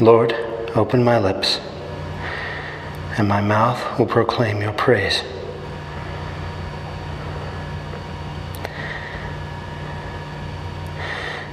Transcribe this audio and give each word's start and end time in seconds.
Lord, 0.00 0.32
open 0.74 1.04
my 1.04 1.20
lips, 1.20 1.60
and 3.16 3.28
my 3.28 3.40
mouth 3.40 3.96
will 3.96 4.06
proclaim 4.06 4.60
your 4.60 4.72
praise. 4.72 5.22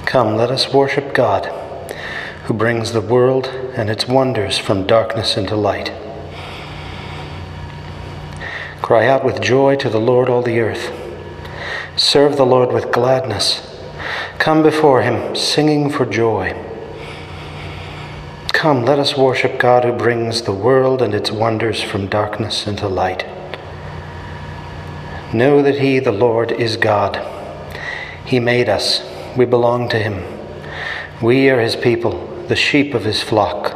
Come, 0.04 0.34
let 0.34 0.50
us 0.50 0.74
worship 0.74 1.14
God, 1.14 1.46
who 2.46 2.54
brings 2.54 2.92
the 2.92 3.00
world 3.00 3.46
and 3.76 3.88
its 3.88 4.08
wonders 4.08 4.58
from 4.58 4.88
darkness 4.88 5.36
into 5.36 5.54
light. 5.54 5.92
Cry 8.82 9.06
out 9.06 9.24
with 9.24 9.40
joy 9.40 9.76
to 9.76 9.88
the 9.88 10.00
Lord, 10.00 10.28
all 10.28 10.42
the 10.42 10.58
earth. 10.58 10.92
Serve 11.96 12.36
the 12.36 12.44
Lord 12.44 12.72
with 12.72 12.90
gladness. 12.90 13.78
Come 14.40 14.64
before 14.64 15.02
him, 15.02 15.36
singing 15.36 15.88
for 15.88 16.04
joy. 16.04 16.70
Come, 18.62 18.84
let 18.84 19.00
us 19.00 19.16
worship 19.16 19.58
God 19.58 19.82
who 19.82 19.92
brings 19.92 20.42
the 20.42 20.52
world 20.52 21.02
and 21.02 21.14
its 21.14 21.32
wonders 21.32 21.82
from 21.82 22.06
darkness 22.06 22.64
into 22.64 22.86
light. 22.86 23.26
Know 25.34 25.62
that 25.62 25.80
He, 25.80 25.98
the 25.98 26.12
Lord, 26.12 26.52
is 26.52 26.76
God. 26.76 27.20
He 28.24 28.38
made 28.38 28.68
us, 28.68 29.02
we 29.36 29.46
belong 29.46 29.88
to 29.88 29.98
Him. 29.98 30.22
We 31.20 31.50
are 31.50 31.60
His 31.60 31.74
people, 31.74 32.44
the 32.46 32.54
sheep 32.54 32.94
of 32.94 33.02
His 33.02 33.20
flock. 33.20 33.72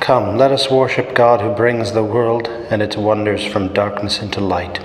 Come, 0.00 0.36
let 0.36 0.52
us 0.52 0.70
worship 0.70 1.14
God 1.14 1.40
who 1.40 1.54
brings 1.54 1.92
the 1.92 2.04
world 2.04 2.48
and 2.48 2.82
its 2.82 2.98
wonders 2.98 3.46
from 3.46 3.72
darkness 3.72 4.20
into 4.20 4.42
light. 4.42 4.78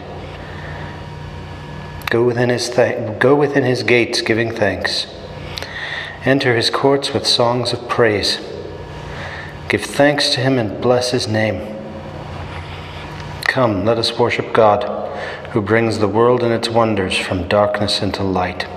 Go 2.09 2.23
within 2.23 2.47
his, 2.47 2.69
th- 2.69 3.19
go 3.19 3.35
within 3.35 3.65
his 3.65 3.83
gates 3.83 4.21
giving 4.21 4.55
thanks. 4.55 5.05
Enter 6.25 6.55
his 6.55 6.71
courts 6.71 7.13
with 7.13 7.27
songs 7.27 7.71
of 7.71 7.87
praise. 7.87 8.39
Give 9.69 9.83
thanks 9.83 10.31
to 10.31 10.39
him 10.39 10.57
and 10.57 10.81
bless 10.81 11.11
his 11.11 11.27
name. 11.27 11.77
Come, 13.43 13.85
let 13.85 13.99
us 13.99 14.17
worship 14.17 14.51
God, 14.51 14.83
who 15.51 15.61
brings 15.61 15.99
the 15.99 16.07
world 16.07 16.41
and 16.41 16.51
its 16.51 16.67
wonders 16.67 17.15
from 17.15 17.47
darkness 17.47 18.01
into 18.01 18.23
light. 18.23 18.67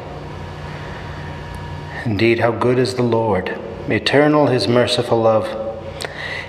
Indeed, 2.04 2.40
how 2.40 2.52
good 2.52 2.78
is 2.78 2.96
the 2.96 3.02
Lord! 3.02 3.58
Eternal 3.88 4.48
his 4.48 4.68
merciful 4.68 5.22
love. 5.22 5.48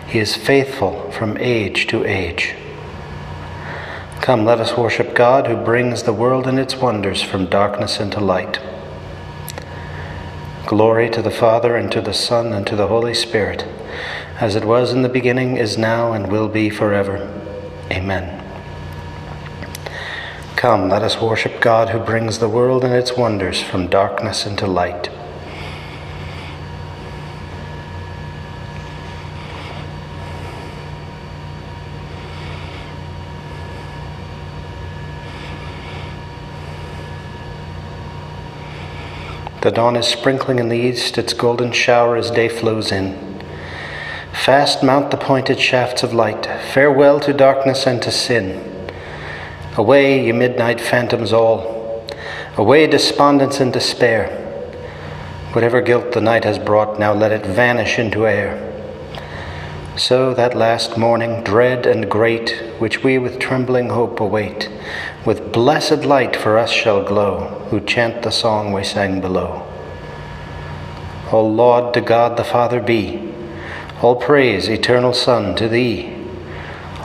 He 0.05 0.19
is 0.19 0.35
faithful 0.35 1.09
from 1.11 1.37
age 1.37 1.87
to 1.87 2.03
age. 2.03 2.55
Come, 4.19 4.43
let 4.43 4.59
us 4.59 4.77
worship 4.77 5.15
God 5.15 5.47
who 5.47 5.55
brings 5.55 6.03
the 6.03 6.11
world 6.11 6.45
and 6.45 6.59
its 6.59 6.75
wonders 6.75 7.21
from 7.21 7.45
darkness 7.45 8.01
into 8.01 8.19
light. 8.19 8.59
Glory 10.69 11.09
to 11.09 11.23
the 11.23 11.31
Father, 11.31 11.75
and 11.75 11.91
to 11.91 11.99
the 11.99 12.13
Son, 12.13 12.53
and 12.53 12.67
to 12.67 12.75
the 12.75 12.85
Holy 12.85 13.15
Spirit, 13.15 13.65
as 14.39 14.55
it 14.55 14.63
was 14.63 14.93
in 14.93 15.01
the 15.01 15.09
beginning, 15.09 15.57
is 15.57 15.79
now, 15.79 16.13
and 16.13 16.31
will 16.31 16.47
be 16.47 16.69
forever. 16.69 17.27
Amen. 17.89 18.45
Come, 20.55 20.87
let 20.87 21.01
us 21.01 21.19
worship 21.19 21.59
God 21.59 21.89
who 21.89 21.97
brings 21.97 22.37
the 22.37 22.47
world 22.47 22.83
and 22.83 22.93
its 22.93 23.17
wonders 23.17 23.63
from 23.63 23.87
darkness 23.87 24.45
into 24.45 24.67
light. 24.67 25.09
The 39.69 39.75
dawn 39.75 39.95
is 39.95 40.07
sprinkling 40.07 40.57
in 40.57 40.69
the 40.69 40.79
east 40.79 41.19
its 41.19 41.31
golden 41.31 41.71
shower 41.71 42.15
as 42.15 42.31
day 42.31 42.49
flows 42.49 42.91
in. 42.91 43.39
Fast 44.33 44.81
mount 44.81 45.11
the 45.11 45.17
pointed 45.17 45.59
shafts 45.59 46.01
of 46.01 46.11
light. 46.11 46.47
Farewell 46.73 47.19
to 47.19 47.33
darkness 47.33 47.85
and 47.85 48.01
to 48.01 48.09
sin. 48.09 48.89
Away, 49.77 50.25
ye 50.25 50.31
midnight 50.31 50.81
phantoms 50.81 51.31
all. 51.31 52.03
Away, 52.57 52.87
despondence 52.87 53.59
and 53.59 53.71
despair. 53.71 54.29
Whatever 55.53 55.81
guilt 55.81 56.13
the 56.13 56.21
night 56.21 56.45
has 56.45 56.57
brought, 56.57 56.97
now 56.97 57.13
let 57.13 57.31
it 57.31 57.45
vanish 57.45 57.99
into 57.99 58.25
air. 58.25 58.57
So 59.95 60.33
that 60.33 60.57
last 60.57 60.97
morning, 60.97 61.43
dread 61.43 61.85
and 61.85 62.09
great, 62.09 62.59
which 62.79 63.03
we 63.03 63.19
with 63.19 63.37
trembling 63.37 63.89
hope 63.89 64.19
await, 64.19 64.67
with 65.29 65.51
blessed 65.51 66.05
light 66.05 66.35
for 66.35 66.57
us 66.57 66.71
shall 66.71 67.03
glow, 67.03 67.41
who 67.69 67.79
chant 67.79 68.23
the 68.23 68.31
song 68.31 68.73
we 68.73 68.83
sang 68.83 69.21
below. 69.21 69.63
All 71.31 71.53
laud 71.53 71.93
to 71.93 72.01
God 72.01 72.35
the 72.35 72.43
Father 72.43 72.81
be, 72.81 73.31
all 74.01 74.15
praise, 74.15 74.67
eternal 74.67 75.13
Son, 75.13 75.55
to 75.55 75.67
thee, 75.67 76.17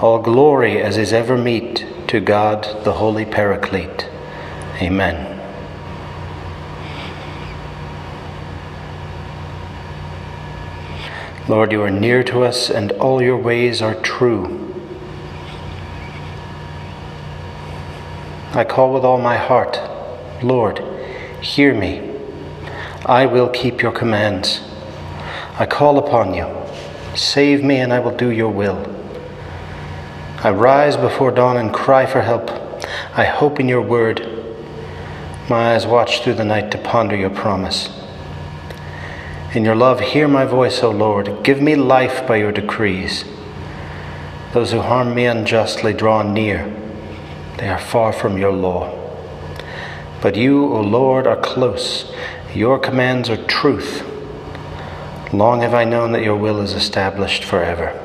all 0.01 0.23
glory 0.23 0.81
as 0.81 0.97
is 0.97 1.13
ever 1.13 1.37
meet 1.37 1.85
to 2.09 2.19
God 2.19 2.83
the 2.85 2.95
Holy 2.95 3.27
Paraclete. 3.27 4.09
Amen. 4.81 5.39
Lord, 11.47 11.73
you 11.73 11.83
are 11.83 11.91
near 11.91 12.25
to 12.25 12.43
us, 12.43 12.71
and 12.71 12.91
all 12.93 13.21
your 13.21 13.37
ways 13.37 13.83
are 13.83 13.97
true. 13.97 14.64
I 18.57 18.63
call 18.63 18.93
with 18.93 19.05
all 19.05 19.19
my 19.19 19.37
heart, 19.37 19.81
Lord, 20.41 20.81
hear 21.43 21.75
me. 21.75 22.11
I 23.05 23.27
will 23.27 23.49
keep 23.49 23.83
your 23.83 23.91
commands. 23.91 24.61
I 25.59 25.67
call 25.67 25.99
upon 25.99 26.35
you. 26.35 26.47
Save 27.17 27.65
me, 27.65 27.79
and 27.79 27.93
I 27.93 27.99
will 27.99 28.17
do 28.17 28.31
your 28.31 28.51
will. 28.51 28.79
I 30.39 30.51
rise 30.51 30.97
before 30.97 31.33
dawn 31.33 31.57
and 31.57 31.75
cry 31.75 32.07
for 32.07 32.23
help. 32.23 32.51
I 33.17 33.25
hope 33.25 33.59
in 33.59 33.69
your 33.69 33.83
word. 33.83 34.21
My 35.49 35.75
eyes 35.75 35.85
watch 35.85 36.23
through 36.23 36.35
the 36.35 36.45
night 36.45 36.71
to 36.71 36.79
ponder 36.79 37.17
your 37.17 37.31
promise. 37.31 37.89
In 39.53 39.65
your 39.65 39.75
love, 39.77 40.01
hear 40.01 40.29
my 40.29 40.45
voice, 40.45 40.83
O 40.83 40.91
Lord. 40.91 41.43
Give 41.43 41.61
me 41.61 41.75
life 41.75 42.27
by 42.27 42.37
your 42.37 42.53
decrees. 42.53 43.25
Those 44.53 44.71
who 44.71 44.81
harm 44.81 45.15
me 45.15 45.27
unjustly 45.27 45.93
draw 45.93 46.23
near, 46.23 46.73
they 47.59 47.69
are 47.69 47.79
far 47.79 48.13
from 48.13 48.39
your 48.39 48.53
law. 48.53 49.01
But 50.21 50.37
you, 50.37 50.73
O 50.73 50.81
Lord, 50.81 51.27
are 51.27 51.37
close. 51.37 52.13
Your 52.55 52.79
commands 52.79 53.29
are 53.29 53.45
truth. 53.47 54.03
Long 55.33 55.61
have 55.61 55.75
I 55.75 55.85
known 55.85 56.13
that 56.13 56.23
your 56.23 56.37
will 56.37 56.61
is 56.61 56.73
established 56.73 57.45
forever. 57.45 58.01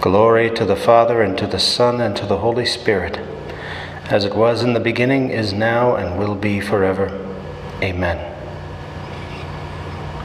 Glory 0.00 0.50
to 0.50 0.64
the 0.64 0.76
Father, 0.76 1.20
and 1.20 1.36
to 1.38 1.46
the 1.46 1.58
Son, 1.58 2.00
and 2.00 2.16
to 2.16 2.24
the 2.24 2.38
Holy 2.38 2.64
Spirit, 2.64 3.18
as 4.06 4.24
it 4.24 4.34
was 4.34 4.62
in 4.62 4.72
the 4.72 4.80
beginning, 4.80 5.30
is 5.30 5.52
now, 5.52 5.96
and 5.96 6.18
will 6.18 6.34
be 6.34 6.60
forever. 6.60 7.08
Amen. 7.82 8.34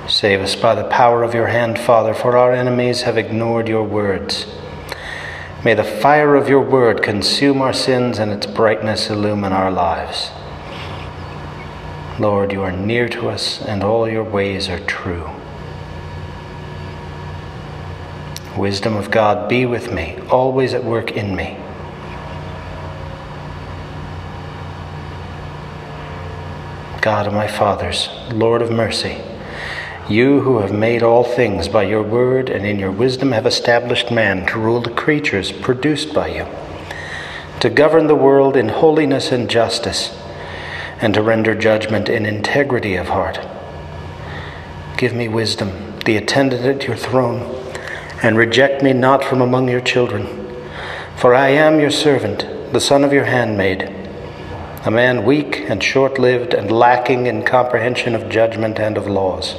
Save 0.08 0.42
us 0.42 0.56
by 0.56 0.76
the 0.76 0.84
power 0.90 1.24
of 1.24 1.34
your 1.34 1.48
hand, 1.48 1.80
Father, 1.80 2.14
for 2.14 2.38
our 2.38 2.54
enemies 2.54 3.02
have 3.02 3.18
ignored 3.18 3.68
your 3.68 3.84
words. 3.84 4.46
May 5.64 5.76
the 5.76 5.84
fire 5.86 6.36
of 6.36 6.50
your 6.50 6.62
word 6.62 7.02
consume 7.02 7.62
our 7.62 7.72
sins 7.72 8.20
and 8.20 8.32
its 8.32 8.46
brightness 8.46 9.10
illumine 9.10 9.54
our 9.54 9.72
lives. 9.72 10.30
Lord, 12.20 12.52
you 12.52 12.62
are 12.64 12.72
near 12.72 13.08
to 13.10 13.30
us, 13.30 13.62
and 13.62 13.82
all 13.82 14.10
your 14.10 14.26
ways 14.26 14.68
are 14.68 14.80
true. 14.82 15.30
Wisdom 18.58 18.98
of 18.98 19.10
God, 19.10 19.48
be 19.48 19.66
with 19.66 19.92
me, 19.92 20.20
always 20.30 20.74
at 20.74 20.84
work 20.84 21.12
in 21.12 21.34
me. 21.34 21.58
God 27.02 27.26
of 27.26 27.34
my 27.34 27.48
fathers, 27.48 28.10
Lord 28.34 28.62
of 28.62 28.70
mercy, 28.70 29.22
you 30.10 30.42
who 30.42 30.60
have 30.60 30.74
made 30.74 31.02
all 31.02 31.24
things 31.24 31.70
by 31.70 31.84
your 31.84 32.04
word 32.04 32.50
and 32.50 32.66
in 32.66 32.78
your 32.78 32.92
wisdom 32.92 33.32
have 33.32 33.46
established 33.46 34.12
man 34.12 34.46
to 34.46 34.60
rule 34.60 34.82
the 34.82 34.92
creatures 34.92 35.52
produced 35.52 36.14
by 36.14 36.28
you, 36.28 36.46
to 37.62 37.70
govern 37.70 38.08
the 38.08 38.16
world 38.16 38.58
in 38.58 38.68
holiness 38.68 39.32
and 39.32 39.50
justice, 39.50 40.14
and 41.00 41.14
to 41.14 41.22
render 41.22 41.56
judgment 41.56 42.10
in 42.10 42.26
integrity 42.26 42.96
of 42.96 43.08
heart. 43.08 43.40
Give 44.98 45.14
me 45.14 45.30
wisdom, 45.30 45.98
the 46.06 46.18
attendant 46.18 46.66
at 46.66 46.86
your 46.86 46.98
throne, 46.98 47.42
and 48.22 48.38
reject 48.38 48.84
me 48.84 48.92
not 48.92 49.24
from 49.24 49.42
among 49.42 49.70
your 49.70 49.82
children. 49.82 50.28
For 51.16 51.34
I 51.34 51.50
am 51.50 51.80
your 51.80 51.92
servant, 51.92 52.74
the 52.74 52.82
son 52.82 53.06
of 53.06 53.14
your 53.14 53.26
handmaid, 53.26 53.84
a 54.86 54.92
man 54.92 55.24
weak 55.24 55.62
and 55.70 55.82
short 55.82 56.20
lived 56.20 56.54
and 56.54 56.70
lacking 56.70 57.26
in 57.26 57.46
comprehension 57.46 58.16
of 58.16 58.28
judgment 58.28 58.80
and 58.80 58.98
of 58.98 59.08
laws. 59.08 59.56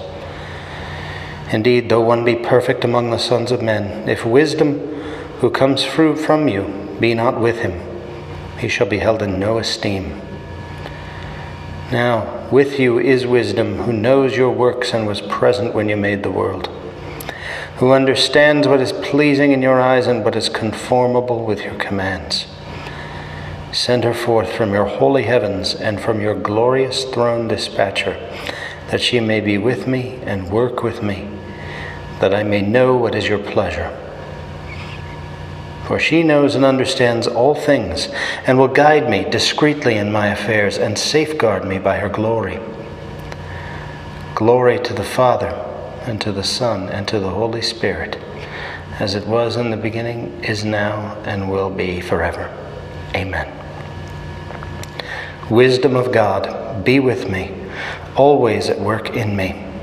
Indeed, 1.54 1.88
though 1.88 2.00
one 2.00 2.24
be 2.24 2.34
perfect 2.34 2.82
among 2.82 3.10
the 3.10 3.18
sons 3.18 3.52
of 3.52 3.62
men, 3.62 4.08
if 4.08 4.26
wisdom, 4.26 4.80
who 5.38 5.50
comes 5.50 5.84
from 5.84 6.48
you, 6.48 6.96
be 6.98 7.14
not 7.14 7.38
with 7.38 7.60
him, 7.60 7.80
he 8.58 8.66
shall 8.66 8.88
be 8.88 8.98
held 8.98 9.22
in 9.22 9.38
no 9.38 9.58
esteem. 9.58 10.20
Now, 11.92 12.48
with 12.50 12.80
you 12.80 12.98
is 12.98 13.24
wisdom, 13.24 13.78
who 13.82 13.92
knows 13.92 14.36
your 14.36 14.50
works 14.50 14.92
and 14.92 15.06
was 15.06 15.20
present 15.20 15.74
when 15.74 15.88
you 15.88 15.96
made 15.96 16.24
the 16.24 16.30
world, 16.32 16.66
who 17.76 17.92
understands 17.92 18.66
what 18.66 18.80
is 18.80 18.92
pleasing 18.92 19.52
in 19.52 19.62
your 19.62 19.80
eyes 19.80 20.08
and 20.08 20.24
what 20.24 20.34
is 20.34 20.48
conformable 20.48 21.44
with 21.44 21.60
your 21.60 21.74
commands. 21.74 22.46
Send 23.70 24.02
her 24.02 24.12
forth 24.12 24.52
from 24.52 24.72
your 24.72 24.86
holy 24.86 25.22
heavens 25.22 25.72
and 25.72 26.00
from 26.00 26.20
your 26.20 26.34
glorious 26.34 27.04
throne, 27.04 27.46
dispatch 27.46 28.02
her, 28.02 28.14
that 28.90 29.00
she 29.00 29.20
may 29.20 29.40
be 29.40 29.56
with 29.56 29.86
me 29.86 30.18
and 30.24 30.50
work 30.50 30.82
with 30.82 31.00
me, 31.00 31.28
that 32.25 32.35
I 32.35 32.43
may 32.43 32.62
know 32.62 32.97
what 32.97 33.15
is 33.15 33.29
your 33.29 33.38
pleasure 33.38 33.94
for 35.87 35.99
she 35.99 36.23
knows 36.23 36.55
and 36.55 36.65
understands 36.65 37.26
all 37.26 37.55
things, 37.55 38.09
and 38.47 38.59
will 38.59 38.69
guide 38.69 39.11
me 39.11 39.29
discreetly 39.29 39.97
in 39.97 40.11
my 40.11 40.29
affairs, 40.29 40.79
and 40.79 40.99
safeguard 40.99 41.62
me 41.67 41.79
by 41.79 41.99
her 41.99 42.09
glory. 42.09 42.59
Glory 44.35 44.79
to 44.81 44.94
the 44.94 45.05
Father, 45.05 45.50
and 46.06 46.23
to 46.23 46.32
the 46.32 46.43
Son, 46.43 46.88
and 46.88 47.06
to 47.06 47.21
the 47.21 47.29
Holy 47.29 47.61
Spirit, 47.61 48.17
as 48.99 49.15
it 49.15 49.26
was 49.26 49.56
in 49.56 49.71
the 49.71 49.76
beginning, 49.76 50.43
is 50.43 50.65
now, 50.65 51.19
and 51.25 51.50
will 51.50 51.69
be 51.69 52.00
forever. 52.00 52.50
Amen. 53.15 53.53
Wisdom 55.50 55.97
of 55.97 56.12
God, 56.12 56.82
be 56.82 56.99
with 56.99 57.29
me, 57.29 57.55
always 58.17 58.71
at 58.71 58.81
work 58.81 59.11
in 59.11 59.37
me 59.37 59.74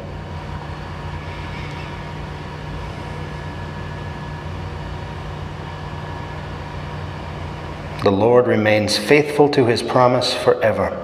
The 8.04 8.12
Lord 8.12 8.48
remains 8.48 8.98
faithful 8.98 9.48
to 9.50 9.68
his 9.68 9.84
promise 9.84 10.34
forever. 10.34 10.98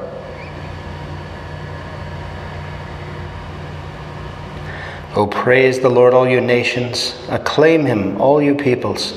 O 5.16 5.28
praise 5.28 5.80
the 5.80 5.90
Lord, 5.90 6.16
all 6.16 6.28
you 6.28 6.42
nations. 6.42 7.16
Acclaim 7.30 7.86
him, 7.86 8.20
all 8.20 8.42
you 8.42 8.56
peoples. 8.56 9.14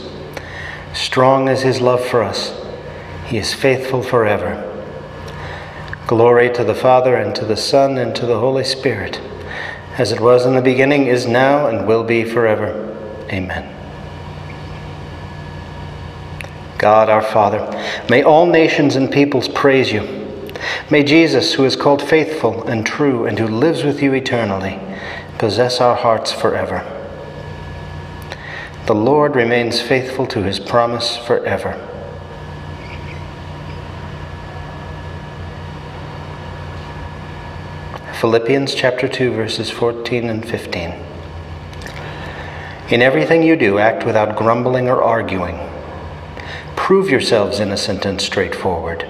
Strong 0.92 1.48
is 1.48 1.62
his 1.62 1.80
love 1.80 2.04
for 2.04 2.22
us. 2.22 2.54
He 3.26 3.38
is 3.38 3.54
faithful 3.54 4.02
forever. 4.02 4.66
Glory 6.06 6.52
to 6.52 6.64
the 6.64 6.74
Father, 6.74 7.16
and 7.16 7.34
to 7.36 7.44
the 7.44 7.56
Son, 7.56 7.96
and 7.96 8.14
to 8.16 8.26
the 8.26 8.40
Holy 8.40 8.64
Spirit, 8.64 9.20
as 9.96 10.12
it 10.12 10.20
was 10.20 10.44
in 10.44 10.54
the 10.54 10.62
beginning, 10.62 11.06
is 11.06 11.26
now, 11.26 11.66
and 11.66 11.86
will 11.86 12.04
be 12.04 12.24
forever. 12.24 12.96
Amen. 13.30 13.79
God 16.80 17.10
our 17.10 17.20
Father, 17.20 17.60
may 18.08 18.22
all 18.22 18.46
nations 18.46 18.96
and 18.96 19.12
peoples 19.12 19.48
praise 19.48 19.92
you. 19.92 20.00
May 20.90 21.04
Jesus, 21.04 21.52
who 21.52 21.64
is 21.66 21.76
called 21.76 22.00
faithful 22.00 22.66
and 22.66 22.86
true 22.86 23.26
and 23.26 23.38
who 23.38 23.46
lives 23.46 23.84
with 23.84 24.02
you 24.02 24.14
eternally, 24.14 24.80
possess 25.36 25.78
our 25.78 25.94
hearts 25.94 26.32
forever. 26.32 26.82
The 28.86 28.94
Lord 28.94 29.36
remains 29.36 29.78
faithful 29.82 30.26
to 30.28 30.42
his 30.42 30.58
promise 30.58 31.18
forever. 31.18 31.74
Philippians 38.20 38.74
chapter 38.74 39.06
2 39.06 39.32
verses 39.32 39.68
14 39.68 40.30
and 40.30 40.48
15. 40.48 40.94
In 42.88 43.02
everything 43.02 43.42
you 43.42 43.54
do, 43.54 43.78
act 43.78 44.06
without 44.06 44.34
grumbling 44.34 44.88
or 44.88 45.02
arguing 45.02 45.69
Prove 46.76 47.10
yourselves 47.10 47.60
innocent 47.60 48.04
and 48.04 48.20
straightforward, 48.20 49.08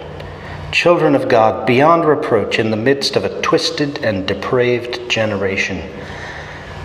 children 0.73 1.15
of 1.15 1.29
God 1.29 1.67
beyond 1.67 2.05
reproach 2.05 2.59
in 2.59 2.71
the 2.71 2.77
midst 2.77 3.17
of 3.17 3.25
a 3.25 3.41
twisted 3.43 4.05
and 4.05 4.27
depraved 4.27 5.09
generation, 5.11 5.83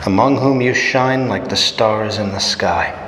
among 0.06 0.38
whom 0.38 0.62
you 0.62 0.74
shine 0.74 1.28
like 1.28 1.50
the 1.50 1.56
stars 1.56 2.18
in 2.18 2.30
the 2.30 2.40
sky. 2.40 3.05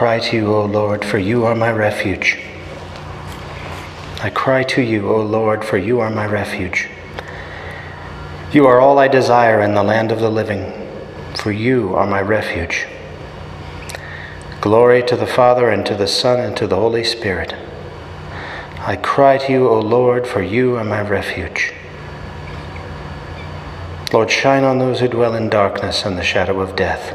Cry 0.00 0.18
to 0.18 0.34
you, 0.34 0.54
O 0.54 0.64
Lord, 0.64 1.04
for 1.04 1.18
you 1.18 1.44
are 1.44 1.54
my 1.54 1.70
refuge. 1.70 2.38
I 4.22 4.30
cry 4.30 4.62
to 4.62 4.80
you, 4.80 5.10
O 5.10 5.20
Lord, 5.20 5.62
for 5.62 5.76
you 5.76 6.00
are 6.00 6.08
my 6.08 6.24
refuge. 6.24 6.88
You 8.50 8.66
are 8.66 8.80
all 8.80 8.98
I 8.98 9.08
desire 9.08 9.60
in 9.60 9.74
the 9.74 9.82
land 9.82 10.10
of 10.10 10.18
the 10.18 10.30
living, 10.30 10.72
for 11.34 11.52
you 11.52 11.94
are 11.94 12.06
my 12.06 12.22
refuge. 12.22 12.86
Glory 14.62 15.02
to 15.02 15.16
the 15.16 15.26
Father, 15.26 15.68
and 15.68 15.84
to 15.84 15.94
the 15.94 16.06
Son, 16.06 16.40
and 16.40 16.56
to 16.56 16.66
the 16.66 16.76
Holy 16.76 17.04
Spirit. 17.04 17.52
I 18.78 18.96
cry 18.96 19.36
to 19.36 19.52
you, 19.52 19.68
O 19.68 19.80
Lord, 19.80 20.26
for 20.26 20.40
you 20.40 20.78
are 20.78 20.84
my 20.84 21.02
refuge. 21.02 21.74
Lord, 24.14 24.30
shine 24.30 24.64
on 24.64 24.78
those 24.78 25.00
who 25.00 25.08
dwell 25.08 25.34
in 25.34 25.50
darkness 25.50 26.06
and 26.06 26.16
the 26.16 26.24
shadow 26.24 26.60
of 26.60 26.74
death. 26.74 27.14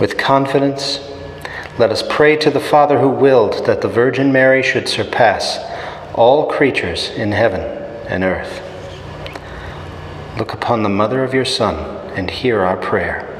With 0.00 0.18
confidence, 0.18 0.98
let 1.78 1.90
us 1.90 2.02
pray 2.08 2.36
to 2.38 2.50
the 2.50 2.58
Father 2.58 2.98
who 2.98 3.08
willed 3.08 3.64
that 3.66 3.80
the 3.80 3.88
Virgin 3.88 4.32
Mary 4.32 4.60
should 4.60 4.88
surpass 4.88 5.58
all 6.14 6.50
creatures 6.50 7.10
in 7.10 7.30
heaven 7.30 7.60
and 8.08 8.24
earth. 8.24 8.60
Look 10.36 10.52
upon 10.52 10.82
the 10.82 10.88
mother 10.88 11.22
of 11.22 11.32
your 11.32 11.44
Son 11.44 11.76
and 12.16 12.28
hear 12.28 12.60
our 12.62 12.76
prayer. 12.76 13.30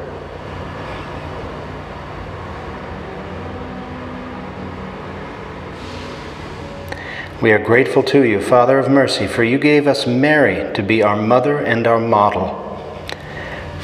We 7.42 7.50
are 7.50 7.58
grateful 7.58 8.04
to 8.04 8.22
you, 8.22 8.40
Father 8.40 8.78
of 8.78 8.88
mercy, 8.88 9.26
for 9.26 9.42
you 9.42 9.58
gave 9.58 9.88
us 9.88 10.06
Mary 10.06 10.72
to 10.74 10.82
be 10.84 11.02
our 11.02 11.20
mother 11.20 11.58
and 11.58 11.84
our 11.86 11.98
model. 11.98 12.73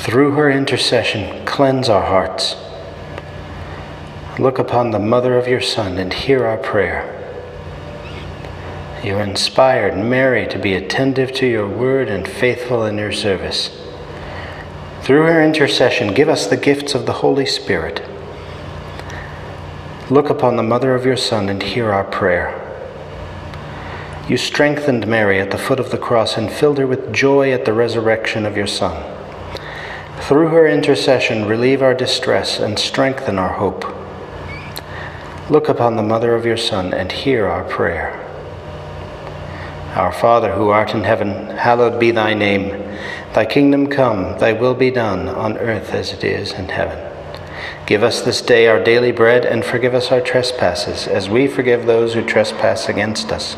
Through 0.00 0.30
her 0.32 0.50
intercession, 0.50 1.44
cleanse 1.44 1.90
our 1.90 2.06
hearts. 2.06 2.56
Look 4.38 4.58
upon 4.58 4.92
the 4.92 4.98
mother 4.98 5.36
of 5.36 5.46
your 5.46 5.60
Son 5.60 5.98
and 5.98 6.10
hear 6.10 6.46
our 6.46 6.56
prayer. 6.56 7.04
You 9.04 9.18
inspired 9.18 9.98
Mary 9.98 10.46
to 10.46 10.58
be 10.58 10.72
attentive 10.72 11.32
to 11.34 11.46
your 11.46 11.68
word 11.68 12.08
and 12.08 12.26
faithful 12.26 12.86
in 12.86 12.96
your 12.96 13.12
service. 13.12 13.78
Through 15.02 15.24
her 15.24 15.44
intercession, 15.44 16.14
give 16.14 16.30
us 16.30 16.46
the 16.46 16.56
gifts 16.56 16.94
of 16.94 17.04
the 17.04 17.20
Holy 17.20 17.44
Spirit. 17.44 18.02
Look 20.08 20.30
upon 20.30 20.56
the 20.56 20.62
mother 20.62 20.94
of 20.94 21.04
your 21.04 21.18
Son 21.18 21.50
and 21.50 21.62
hear 21.62 21.92
our 21.92 22.04
prayer. 22.04 22.56
You 24.30 24.38
strengthened 24.38 25.06
Mary 25.06 25.38
at 25.40 25.50
the 25.50 25.58
foot 25.58 25.78
of 25.78 25.90
the 25.90 25.98
cross 25.98 26.38
and 26.38 26.50
filled 26.50 26.78
her 26.78 26.86
with 26.86 27.12
joy 27.12 27.52
at 27.52 27.66
the 27.66 27.74
resurrection 27.74 28.46
of 28.46 28.56
your 28.56 28.66
Son. 28.66 29.19
Through 30.30 30.50
her 30.50 30.68
intercession, 30.68 31.46
relieve 31.46 31.82
our 31.82 31.92
distress 31.92 32.60
and 32.60 32.78
strengthen 32.78 33.36
our 33.36 33.54
hope. 33.54 33.84
Look 35.50 35.68
upon 35.68 35.96
the 35.96 36.04
mother 36.04 36.36
of 36.36 36.46
your 36.46 36.56
Son 36.56 36.94
and 36.94 37.10
hear 37.10 37.48
our 37.48 37.64
prayer. 37.64 38.12
Our 39.96 40.12
Father, 40.12 40.52
who 40.52 40.68
art 40.68 40.94
in 40.94 41.02
heaven, 41.02 41.56
hallowed 41.56 41.98
be 41.98 42.12
thy 42.12 42.34
name. 42.34 42.68
Thy 43.34 43.44
kingdom 43.44 43.88
come, 43.88 44.38
thy 44.38 44.52
will 44.52 44.74
be 44.74 44.92
done, 44.92 45.28
on 45.28 45.58
earth 45.58 45.92
as 45.92 46.12
it 46.12 46.22
is 46.22 46.52
in 46.52 46.68
heaven. 46.68 47.12
Give 47.86 48.04
us 48.04 48.22
this 48.22 48.40
day 48.40 48.68
our 48.68 48.80
daily 48.80 49.10
bread, 49.10 49.44
and 49.44 49.64
forgive 49.64 49.94
us 49.94 50.12
our 50.12 50.20
trespasses, 50.20 51.08
as 51.08 51.28
we 51.28 51.48
forgive 51.48 51.86
those 51.86 52.14
who 52.14 52.24
trespass 52.24 52.88
against 52.88 53.32
us. 53.32 53.56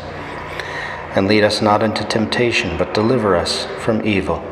And 1.15 1.27
lead 1.27 1.43
us 1.43 1.61
not 1.61 1.83
into 1.83 2.03
temptation, 2.03 2.79
but 2.79 2.95
deliver 2.95 3.35
us 3.35 3.67
from 3.77 4.03
evil. 4.03 4.43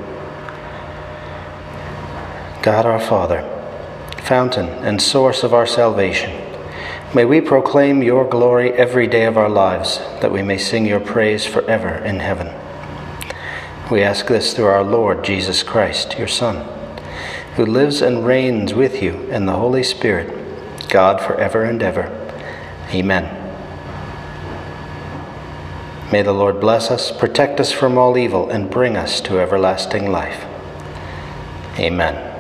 God 2.62 2.86
our 2.86 3.00
Father, 3.00 3.42
fountain 4.24 4.68
and 4.68 5.02
source 5.02 5.44
of 5.44 5.52
our 5.54 5.66
salvation, 5.66 6.32
may 7.14 7.26
we 7.26 7.42
proclaim 7.42 8.04
your 8.04 8.24
glory 8.30 8.72
every 8.74 9.08
day 9.08 9.26
of 9.26 9.36
our 9.36 9.50
lives, 9.50 9.98
that 10.22 10.32
we 10.32 10.44
may 10.44 10.60
sing 10.60 10.86
your 10.86 11.00
praise 11.00 11.44
forever 11.44 11.90
in 11.90 12.20
heaven. 12.20 12.54
We 13.90 14.04
ask 14.04 14.28
this 14.28 14.54
through 14.54 14.66
our 14.66 14.84
Lord 14.84 15.24
Jesus 15.24 15.64
Christ, 15.64 16.20
your 16.20 16.28
Son, 16.28 16.68
who 17.56 17.66
lives 17.66 18.02
and 18.02 18.26
reigns 18.26 18.76
with 18.76 19.02
you 19.02 19.14
in 19.32 19.48
the 19.48 19.54
Holy 19.54 19.84
Spirit, 19.84 20.88
God 20.88 21.20
forever 21.20 21.64
and 21.64 21.82
ever. 21.82 22.10
Amen. 22.92 23.38
May 26.12 26.22
the 26.22 26.34
Lord 26.34 26.60
bless 26.60 26.92
us, 26.92 27.12
protect 27.12 27.60
us 27.60 27.72
from 27.72 27.98
all 27.98 28.18
evil, 28.18 28.50
and 28.50 28.70
bring 28.70 28.96
us 28.96 29.20
to 29.22 29.40
everlasting 29.40 30.12
life. 30.12 30.46
Amen. 31.80 32.31